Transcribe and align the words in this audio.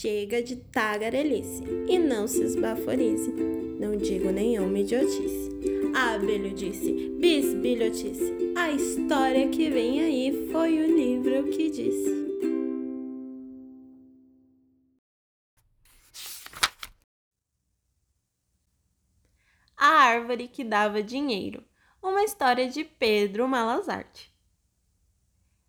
Chega 0.00 0.40
de 0.40 0.54
tagarelice 0.54 1.64
e 1.88 1.98
não 1.98 2.28
se 2.28 2.40
esbaforize. 2.40 3.32
Não 3.80 3.96
digo 3.96 4.30
nenhuma 4.30 4.78
idiotice. 4.78 5.50
Abelho 5.92 6.54
disse, 6.54 7.10
bisbilhotice. 7.18 8.32
A 8.56 8.70
história 8.70 9.48
que 9.48 9.68
vem 9.68 10.00
aí 10.00 10.48
foi 10.52 10.78
o 10.78 10.86
livro 10.86 11.50
que 11.50 11.68
disse. 11.68 12.28
A 19.76 19.88
árvore 19.88 20.46
que 20.46 20.62
dava 20.62 21.02
dinheiro. 21.02 21.64
Uma 22.00 22.22
história 22.22 22.68
de 22.68 22.84
Pedro 22.84 23.48
Malazarte. 23.48 24.32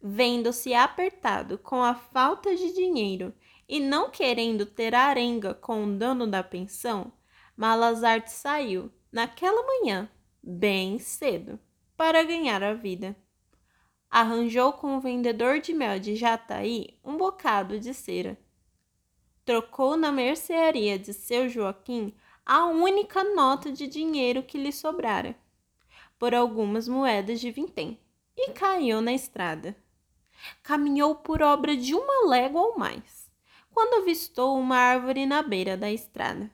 Vendo-se 0.00 0.74
apertado 0.74 1.58
com 1.58 1.82
a 1.82 1.96
falta 1.96 2.54
de 2.54 2.72
dinheiro 2.72 3.34
e 3.72 3.80
não 3.80 4.10
querendo 4.10 4.66
ter 4.66 4.94
arenga 4.94 5.54
com 5.54 5.82
o 5.82 5.96
dono 5.96 6.26
da 6.26 6.42
pensão, 6.42 7.10
Malazarte 7.56 8.30
saiu, 8.30 8.92
naquela 9.10 9.66
manhã, 9.66 10.10
bem 10.42 10.98
cedo, 10.98 11.58
para 11.96 12.22
ganhar 12.22 12.62
a 12.62 12.74
vida. 12.74 13.16
Arranjou 14.10 14.74
com 14.74 14.98
o 14.98 15.00
vendedor 15.00 15.58
de 15.58 15.72
mel 15.72 15.98
de 15.98 16.16
Jataí 16.16 16.98
um 17.02 17.16
bocado 17.16 17.80
de 17.80 17.94
cera. 17.94 18.38
Trocou 19.42 19.96
na 19.96 20.12
mercearia 20.12 20.98
de 20.98 21.14
seu 21.14 21.48
Joaquim 21.48 22.14
a 22.44 22.66
única 22.66 23.24
nota 23.24 23.72
de 23.72 23.86
dinheiro 23.86 24.42
que 24.42 24.58
lhe 24.58 24.70
sobrara, 24.70 25.34
por 26.18 26.34
algumas 26.34 26.86
moedas 26.86 27.40
de 27.40 27.50
vintém, 27.50 27.98
e 28.36 28.50
caiu 28.50 29.00
na 29.00 29.14
estrada. 29.14 29.74
Caminhou 30.62 31.14
por 31.14 31.40
obra 31.40 31.74
de 31.74 31.94
uma 31.94 32.28
légua 32.28 32.60
ou 32.60 32.78
mais, 32.78 33.21
quando 33.72 34.02
avistou 34.02 34.58
uma 34.58 34.76
árvore 34.76 35.26
na 35.26 35.42
beira 35.42 35.76
da 35.76 35.90
estrada. 35.90 36.50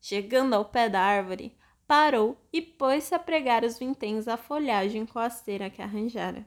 Chegando 0.00 0.54
ao 0.54 0.64
pé 0.64 0.88
da 0.88 1.00
árvore, 1.00 1.56
parou 1.86 2.36
e 2.52 2.60
pôs-se 2.60 3.14
a 3.14 3.18
pregar 3.18 3.64
os 3.64 3.78
vinténs 3.78 4.26
à 4.28 4.36
folhagem 4.36 5.06
com 5.06 5.18
a 5.18 5.30
cera 5.30 5.70
que 5.70 5.82
arranjara. 5.82 6.46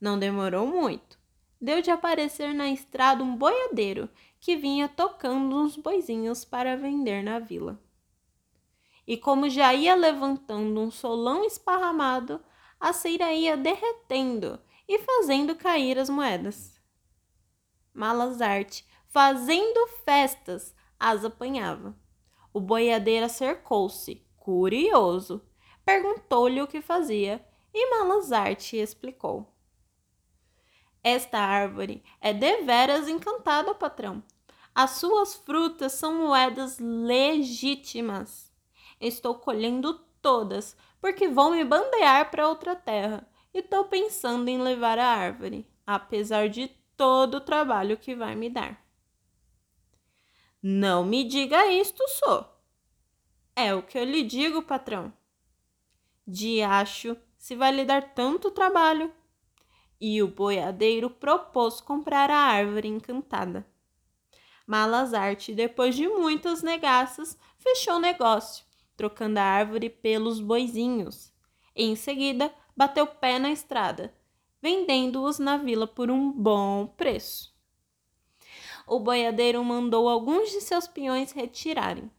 Não 0.00 0.18
demorou 0.18 0.66
muito. 0.66 1.18
Deu 1.60 1.82
de 1.82 1.90
aparecer 1.90 2.54
na 2.54 2.68
estrada 2.70 3.22
um 3.22 3.36
boiadeiro 3.36 4.08
que 4.40 4.56
vinha 4.56 4.88
tocando 4.88 5.56
uns 5.56 5.76
boizinhos 5.76 6.44
para 6.44 6.76
vender 6.76 7.22
na 7.22 7.38
vila. 7.38 7.80
E 9.06 9.16
como 9.16 9.48
já 9.48 9.74
ia 9.74 9.94
levantando 9.94 10.80
um 10.80 10.90
solão 10.90 11.44
esparramado, 11.44 12.40
a 12.78 12.92
cera 12.92 13.32
ia 13.32 13.56
derretendo 13.56 14.60
e 14.88 14.98
fazendo 15.00 15.56
cair 15.56 15.98
as 15.98 16.08
moedas. 16.08 16.77
Malazarte, 17.98 18.86
fazendo 19.08 19.88
festas, 20.04 20.72
as 21.00 21.24
apanhava. 21.24 21.96
O 22.54 22.60
boiadeiro 22.60 23.26
acercou-se, 23.26 24.24
curioso, 24.36 25.44
perguntou-lhe 25.84 26.62
o 26.62 26.68
que 26.68 26.80
fazia 26.80 27.44
e 27.74 27.90
Malazarte 27.90 28.76
explicou. 28.76 29.52
Esta 31.02 31.40
árvore 31.40 32.04
é 32.20 32.32
deveras 32.32 33.08
encantada, 33.08 33.74
patrão. 33.74 34.22
As 34.72 34.90
suas 34.90 35.34
frutas 35.34 35.90
são 35.90 36.14
moedas 36.14 36.78
legítimas. 36.78 38.52
Estou 39.00 39.34
colhendo 39.34 39.94
todas, 40.22 40.76
porque 41.00 41.26
vou 41.26 41.50
me 41.50 41.64
bandear 41.64 42.30
para 42.30 42.48
outra 42.48 42.76
terra 42.76 43.28
e 43.52 43.58
estou 43.58 43.86
pensando 43.86 44.48
em 44.48 44.58
levar 44.58 45.00
a 45.00 45.06
árvore, 45.06 45.68
apesar 45.84 46.48
de 46.48 46.77
todo 46.98 47.36
o 47.36 47.40
trabalho 47.40 47.96
que 47.96 48.14
vai 48.16 48.34
me 48.34 48.50
dar. 48.50 48.84
Não 50.60 51.04
me 51.04 51.22
diga 51.22 51.70
isto, 51.70 52.02
só. 52.08 52.60
É 53.54 53.72
o 53.72 53.82
que 53.82 53.96
eu 53.96 54.04
lhe 54.04 54.24
digo, 54.24 54.62
patrão. 54.62 55.12
Diacho, 56.26 57.16
se 57.36 57.54
vai 57.54 57.70
lhe 57.70 57.84
dar 57.84 58.14
tanto 58.14 58.50
trabalho. 58.50 59.14
E 60.00 60.20
o 60.22 60.28
boiadeiro 60.28 61.08
propôs 61.08 61.80
comprar 61.80 62.30
a 62.30 62.36
árvore 62.36 62.88
encantada. 62.88 63.64
Malazarte, 64.66 65.54
depois 65.54 65.94
de 65.94 66.08
muitas 66.08 66.62
negaças, 66.62 67.38
fechou 67.58 67.94
o 67.94 68.00
negócio, 68.00 68.64
trocando 68.96 69.38
a 69.38 69.42
árvore 69.42 69.88
pelos 69.88 70.40
boizinhos. 70.40 71.32
Em 71.74 71.94
seguida, 71.94 72.52
bateu 72.76 73.06
pé 73.06 73.38
na 73.38 73.50
estrada, 73.50 74.12
vendendo-os 74.60 75.38
na 75.38 75.56
vila 75.56 75.86
por 75.86 76.10
um 76.10 76.32
bom 76.32 76.86
preço. 76.86 77.54
O 78.86 78.98
boiadeiro 78.98 79.62
mandou 79.62 80.08
alguns 80.08 80.50
de 80.50 80.60
seus 80.60 80.88
peões 80.88 81.32
retirarem, 81.32 82.10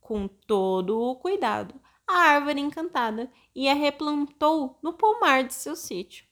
com 0.00 0.28
todo 0.28 1.00
o 1.00 1.16
cuidado, 1.16 1.80
a 2.06 2.12
árvore 2.12 2.60
encantada 2.60 3.30
e 3.54 3.68
a 3.68 3.74
replantou 3.74 4.78
no 4.82 4.92
pomar 4.92 5.44
de 5.44 5.54
seu 5.54 5.76
sítio. 5.76 6.26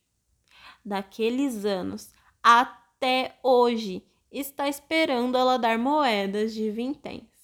Daqueles 0.85 1.65
anos 1.65 2.13
até 2.43 3.39
hoje 3.43 4.05
está 4.31 4.69
esperando 4.69 5.39
ela 5.39 5.59
dar 5.59 5.79
moedas 5.79 6.53
de 6.53 6.71
vinténs. 6.71 7.38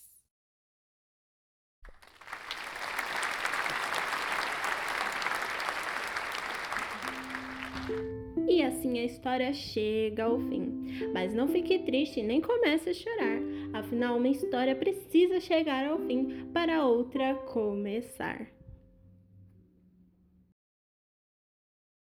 E 8.54 8.62
assim 8.62 9.00
a 9.00 9.04
história 9.04 9.52
chega 9.52 10.26
ao 10.26 10.38
fim. 10.38 11.10
Mas 11.12 11.34
não 11.34 11.48
fique 11.48 11.76
triste 11.80 12.22
nem 12.22 12.40
comece 12.40 12.90
a 12.90 12.94
chorar. 12.94 13.40
Afinal, 13.72 14.16
uma 14.16 14.28
história 14.28 14.76
precisa 14.76 15.40
chegar 15.40 15.84
ao 15.88 15.98
fim 15.98 16.46
para 16.52 16.86
outra 16.86 17.34
começar. 17.34 18.46